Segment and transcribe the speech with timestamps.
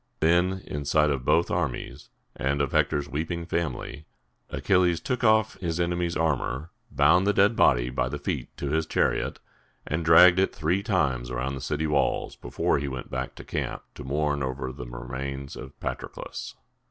[0.19, 4.07] Then, in sight of both armies and of Hector's weeping family,
[4.49, 8.87] Achilles took off his enemy's armor, bound the dead body by the feet to his
[8.87, 9.37] chariot,
[9.85, 13.83] and dragged it three times around the city walls before he went back to camp
[13.93, 16.55] to mourn over the remains of Patroclus.